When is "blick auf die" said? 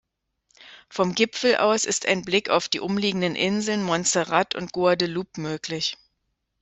2.23-2.79